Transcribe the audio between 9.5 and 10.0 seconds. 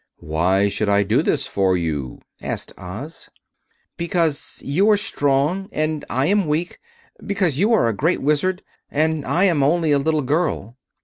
only a